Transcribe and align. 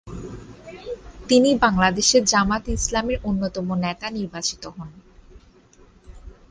তিনি 1.29 1.49
বাংলাদেশ 1.55 2.09
জামায়াতে 2.25 2.69
ইসলামীর 2.73 3.17
অন্যতম 3.23 3.67
নেতা 3.83 4.07
নির্বাচিত 4.09 4.63
হন। 4.67 4.89